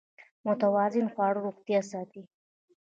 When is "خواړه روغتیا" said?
1.13-1.81